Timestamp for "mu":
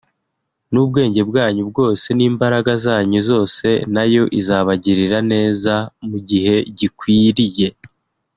6.07-6.17